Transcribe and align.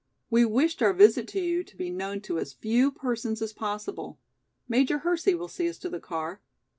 We 0.31 0.45
wished 0.45 0.81
our 0.81 0.93
visit 0.93 1.27
to 1.27 1.39
you 1.39 1.63
to 1.63 1.77
be 1.77 1.91
known 1.91 2.21
to 2.21 2.39
as 2.39 2.53
few 2.53 2.89
persons 2.91 3.39
as 3.39 3.53
possible. 3.53 4.17
Major 4.67 4.97
Hersey 5.05 5.35
will 5.35 5.47
see 5.47 5.69
us 5.69 5.77
to 5.77 5.89
the 5.89 5.99
car. 5.99 6.41